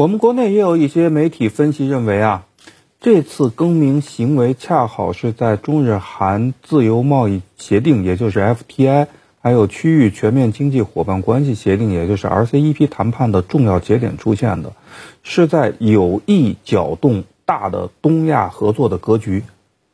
[0.00, 2.46] 我们国内也有一些媒体分析认为啊，
[3.02, 9.08] 这次更名行为恰好是在中日韩自由贸易协定，也就是 FTI，
[9.42, 14.72] 还有区域全面经济伙伴关系协定，也就是 RCEP 谈判的重要节点出现的，
[15.22, 19.42] 是在有意搅动大的东亚合作的格局。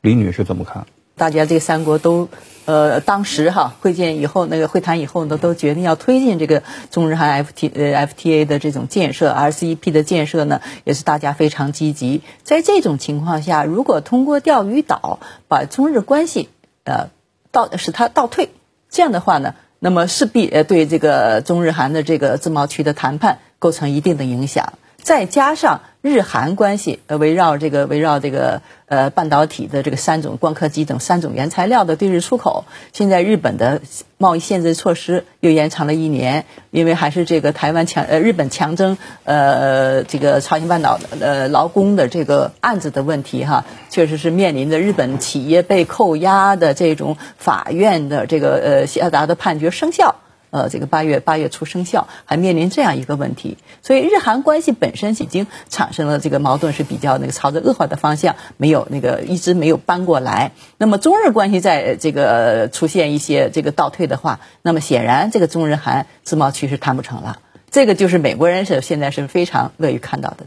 [0.00, 0.84] 李女士怎么看？
[1.16, 2.28] 大家这三国都，
[2.64, 12.22] 呃，当时哈会见以后，那个会谈以后呢，都决定要推进这个中日韩 F T 呃 F T A 的这种建设，R C E P 的建设呢，也是大家非常积极。
[12.42, 16.48] 在这种情况下，如果通过钓鱼岛把中日关系
[16.84, 17.10] 呃
[17.50, 18.48] 倒使它倒退，
[18.90, 24.72] 这样的话呢，那么势必呃对这个中日韩的这个自贸区的谈判构成一定的影响。
[25.02, 33.82] 再加上日韩关系，呃，围绕这个围绕这个呃半导体的这个三种光刻机等三种原材料的对日出口，现在日本的
[34.18, 50.14] 贸易限制措施又延长了一年，因为还是这个台湾强呃日本强征呃这个朝鲜半岛呃劳工的这个案子的问题哈，确实是面临着日本企业被扣押的这种法院的这个呃下达的判决生效。
[50.52, 60.52] 呃，这个八月八月初生效，还面临这样一个问题，所以日韩关系本身已经产生了这个矛盾，是比较那个朝着恶化的方向，没有那个一直没有搬过来。
[60.76, 67.38] 那么中日关系在这个出现一些这个倒退的话，那么显然这个中日韩自贸区是谈不成了。
[67.70, 70.44] 这个就是美国人是现在是非常乐于看到的。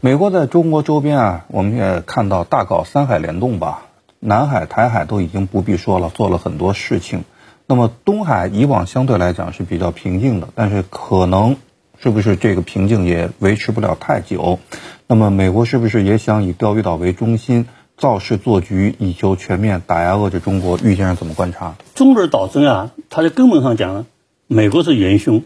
[0.00, 3.86] 美国在中国周边啊，我们也看到大搞三海联动吧，
[4.18, 7.22] 南海、台海都已经不必说了，做了很多事情。
[7.70, 11.54] 那么东海以往相对来讲是比较平静的，但是可能
[12.00, 14.58] 是不是这个平静也维持不了太久？
[15.06, 17.66] 那么美国是不是也想以钓鱼岛为中心
[17.98, 20.78] 造势做局，以求全面打压遏制中国？
[20.78, 21.76] 玉先生怎么观察？
[21.94, 24.06] 中日岛争啊，它的根本上讲，
[24.46, 25.42] 美国是元凶，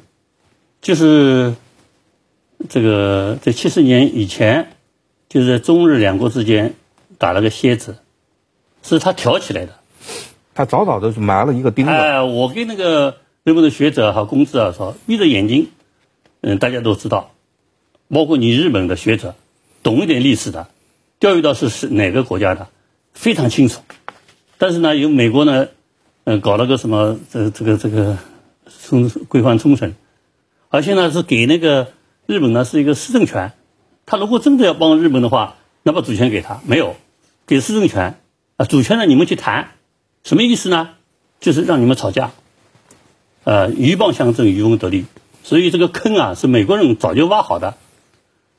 [0.81, 1.57] 就是
[2.69, 4.69] 这个在七十年以前，
[5.29, 6.75] 就是在中日两国之间
[7.19, 7.97] 打了个楔子，
[8.85, 9.73] 是他挑起来的。
[10.55, 11.91] 他早早的就埋了一个钉子。
[11.91, 15.71] 哎，我跟那个日本的学者和公知啊说，闭着眼睛，
[16.43, 17.31] 嗯，大家都知道，
[18.09, 19.35] 包括你日本的学者，
[19.83, 20.69] 懂一点历史的，
[21.19, 22.69] 钓鱼岛是是哪个国家的，
[23.15, 23.81] 非常清楚。
[24.59, 25.69] 但是呢，有美国呢，
[26.25, 28.19] 嗯，搞了个什么这这个这个
[28.67, 29.95] 冲归还冲绳，
[30.69, 31.89] 而且呢是给那个
[32.27, 33.53] 日本呢是一个市政权，
[34.05, 36.95] 他如果真的要帮日本的话，那把主权给他没有，
[37.47, 38.19] 给市政权
[38.59, 39.71] 啊，主权呢你们去谈。
[40.25, 40.91] 什么意思呢？
[41.41, 42.31] 就是让你们吵架，
[43.43, 45.07] 呃，鹬蚌相争，渔翁得利。
[45.43, 47.75] 所以这个坑啊，是美国人早就挖好的。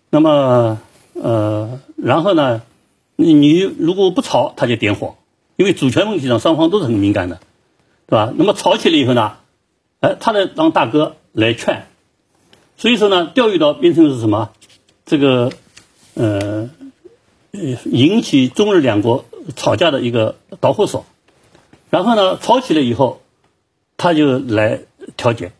[0.09, 0.81] 那么，
[1.13, 2.62] 呃，然后呢，
[3.16, 5.16] 你如果不吵，他就点火，
[5.56, 7.40] 因为主权问题上双方都是很敏感的，
[8.07, 8.34] 对吧？
[8.35, 9.38] 那么吵起来以后呢，
[10.02, 11.88] 哎，他来当大哥来劝。
[12.75, 14.50] 所以说呢，钓鱼岛变成是什么？
[15.06, 15.52] 这个，
[16.16, 16.69] 呃，
[17.85, 19.23] 引起中日两国
[19.56, 21.06] 吵架的一个导火索。
[21.94, 23.22] 然后呢，吵起来以后，
[23.98, 24.80] 他就来
[25.16, 25.52] 调解。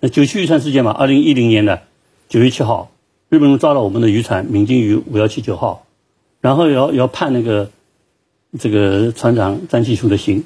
[0.00, 1.82] 那九七渔船事件嘛，二零一零年的
[2.28, 2.90] 九月七号，
[3.28, 5.86] 日本人抓了我们的渔船闽金鱼五幺七九号，
[6.40, 7.70] 然后要要判那个
[8.58, 10.42] 这个船长张继书的刑。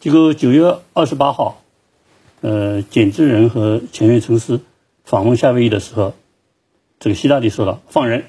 [0.00, 1.62] 结果九月二十八号，
[2.40, 4.62] 呃，简志仁和前原诚司
[5.04, 6.14] 访问夏威夷的时候，
[6.98, 8.24] 这个希拉里说了放人，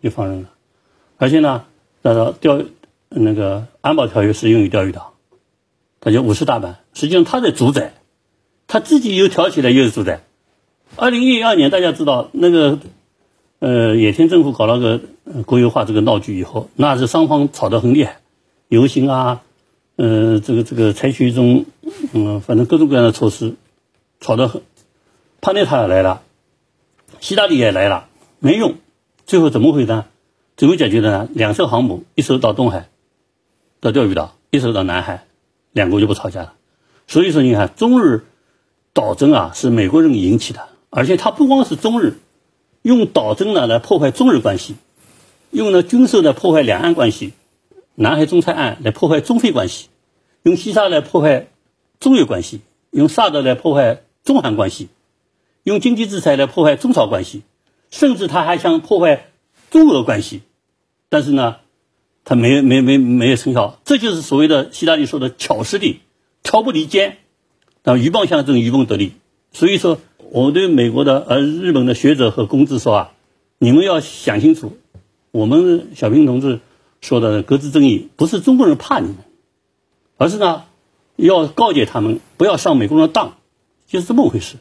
[0.00, 0.50] 就放人了。
[1.16, 1.64] 而且呢，
[2.02, 2.62] 那个钓
[3.08, 5.10] 那个安保条约适用于钓鱼岛。
[6.04, 7.94] 他就五十大板，实际上他在主宰，
[8.66, 10.20] 他自己又挑起来又是主宰。
[10.96, 12.78] 二零一二年，大家知道那个，
[13.58, 15.00] 呃，野田政府搞了个
[15.46, 18.18] 国有化这个闹剧以后，那是双方吵得很厉害，
[18.68, 19.40] 游行啊，
[19.96, 21.64] 呃，这个这个采取一种，
[22.12, 23.54] 嗯，反正各种各样的措施，
[24.20, 24.60] 吵得很。
[25.40, 26.20] 帕内塔也来了，
[27.20, 28.08] 希拉里也来了，
[28.40, 28.74] 没用。
[29.24, 30.04] 最后怎么回事？
[30.54, 31.28] 怎么解决的呢？
[31.32, 32.88] 两艘航母，一艘到东海，
[33.80, 35.24] 到钓鱼岛，一艘到南海。
[35.74, 36.54] 两国就不吵架了，
[37.08, 38.24] 所以说你看中日
[38.92, 42.20] 岛争啊是美国人引起的，而且他不光是中日
[42.82, 44.76] 用岛争呢来破坏中日关系，
[45.50, 47.32] 用呢军售来破坏两岸关系，
[47.96, 49.88] 南海仲裁案来破坏中非关系，
[50.44, 51.48] 用西沙来破坏
[51.98, 52.60] 中越关系，
[52.92, 54.90] 用萨德来破坏中韩关系，
[55.64, 57.42] 用经济制裁来破坏中朝关系，
[57.90, 59.26] 甚至他还想破坏
[59.72, 60.42] 中俄关系，
[61.08, 61.56] 但是呢。
[62.24, 66.00] 他没没没没有成效，这就是所谓的希拉里说的巧施力，
[66.42, 67.18] 挑拨离间，
[67.82, 69.12] 啊，鹬蚌相争，渔翁得利。
[69.52, 69.98] 所以说，
[70.30, 73.12] 我对美国的呃日本的学者和公知说啊，
[73.58, 74.76] 你们要想清楚，
[75.30, 76.60] 我们小平同志
[77.00, 79.16] 说的各自正义，不是中国人怕你们，
[80.16, 80.64] 而是呢
[81.16, 83.34] 要告诫他们不要上美国人的当，
[83.86, 84.56] 就是这么回事。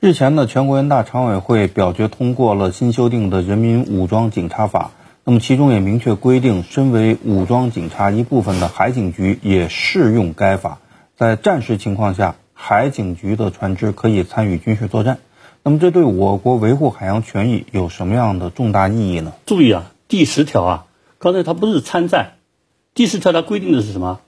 [0.00, 4.90] 日前呢，全国人大常委会表决通过了新修订的《人民武装警察法》，
[5.26, 10.80] 那么其中也明确规定，身为武装警察一部分的海警局也适用该法，
[11.16, 15.18] 在战时情况下，海警局的船只可以参与军事作战。
[15.62, 19.32] 那么这对我国维护海洋权益有什么样的重大意义呢？
[19.46, 20.86] 注意啊，第十条啊，
[21.18, 22.34] 刚才它不是参战，
[22.92, 24.20] 第十条它规定的是什么？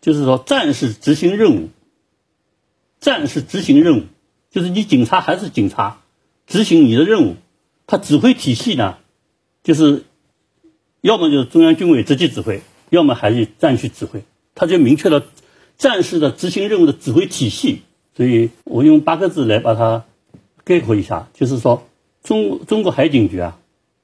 [0.00, 1.68] 就是说战士执行任务，
[2.98, 4.02] 战士执行任务。
[4.50, 5.98] 就是你警察还是警察，
[6.46, 7.36] 执行你的任务，
[7.86, 8.98] 他指挥体系呢，
[9.62, 10.04] 就是
[11.04, 14.24] 要么就是中央军委直接指挥，要么还是战区指挥，
[14.54, 15.22] 他就明确了
[15.76, 17.82] 战士的执行任务的指挥体系。
[18.16, 20.06] 所以我用八个字来把它
[20.64, 21.86] 概括一下，就是说
[22.22, 23.58] 中中国海警局啊，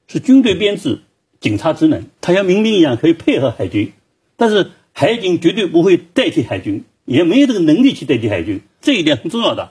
[0.08, 0.98] 是军队编制，
[1.40, 3.94] 警察职能，他像民兵一样可以配合海军，
[4.36, 9.70] 但是海警绝对不会代替海军，也没有这个能力去代替海军，这一点很重要的。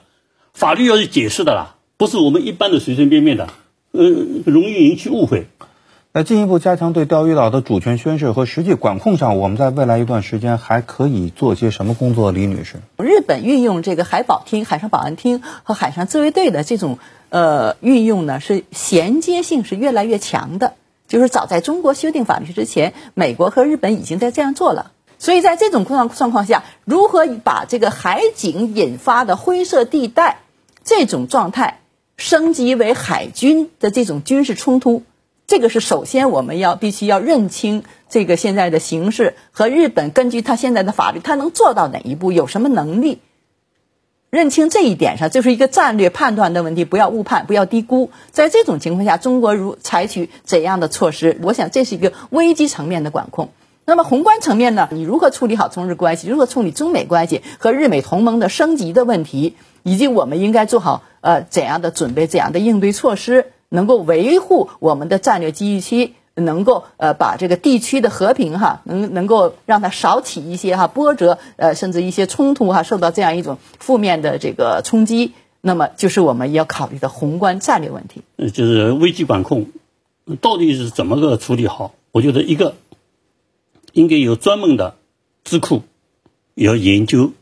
[0.52, 3.48] 法律要去解释的啦，不是我们一般的随随便便的，
[3.92, 4.02] 呃，
[4.46, 5.46] 容易引起误会。
[6.12, 12.32] 在进一步加强对钓鱼岛的主权宣示和实际管控上，我们在未来一段时间还可以做些什么工作？
[12.32, 16.98] 李女士，日本运用这个海保厅、海上保安厅和海上自卫队的这种
[17.28, 20.74] 呃运用呢，是衔接性是越来越强的。
[21.06, 24.90] 就是早在中国修订法律之前，美国和日本已经在这样做了。
[25.20, 30.38] 所以在这种状状况下，如何把这个海警引发的灰色地带
[30.82, 31.78] 这种状态
[32.16, 35.04] 升级为海军的这种军事冲突，
[35.50, 43.18] 这个是首先我们要必须要认清这个现在的形势和日本根据他现在的法律，他能做到哪一步，有什么能力？
[44.30, 48.12] 认清这一点上，就是一个战略判断的问题，不要误判，不要低估。
[48.30, 51.36] 在这种情况下，中国如采取怎样的措施？
[51.42, 53.48] 我想这是一个危机层面的管控。
[53.84, 54.88] 那么宏观层面呢？
[54.92, 56.28] 你如何处理好中日关系？
[56.28, 59.56] 如何处理中美关系和日美同盟的升级的问题？
[59.82, 75.32] 以及我们应该做好呃怎样的准备、怎样的应对措施，能够维护我们的战略机遇期，能够呃把这个地区的和平哈，能能够让它少起一些哈波折，呃甚至一些冲突哈受到这样一种负面的这个冲击，
[75.62, 78.20] 那么就是我们要考虑的宏观战略问题。
[78.36, 79.68] 呃，就是危机管控
[80.42, 81.94] 到底是怎么个处理好？
[82.12, 82.74] 我觉得一个。
[83.92, 84.94] 应该有专门的
[85.42, 85.82] 智库
[86.54, 87.32] 要研究，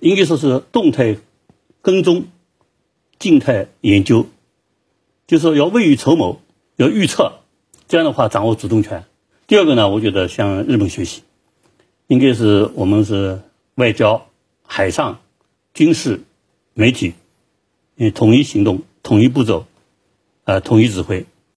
[0.00, 1.18] 应该说是动态
[1.82, 2.24] 跟踪、
[3.20, 4.26] 静态研究，
[5.30, 6.40] 就是说要未雨绸缪，
[6.74, 7.34] 要预测，
[7.86, 9.04] 这样的话掌握主动权。
[9.46, 11.22] 第二个呢，我觉得向日本学习，
[12.08, 13.40] 应该是我们是
[13.76, 14.26] 外交、
[14.66, 15.20] 海上、
[15.72, 16.22] 军事、
[16.74, 17.14] 媒体，
[18.12, 19.66] 统一行动、统一步骤，
[20.42, 21.24] 呃，统一指挥。